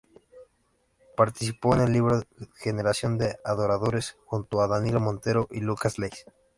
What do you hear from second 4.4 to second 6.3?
a Danilo Montero y Lucas Leys.